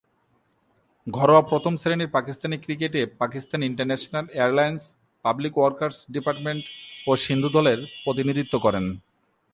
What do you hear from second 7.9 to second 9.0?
প্রতিনিধিত্ব করেন।